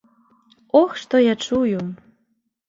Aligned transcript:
Ох, 0.79 0.95
што 1.01 1.15
я 1.25 1.33
чую. 1.49 1.79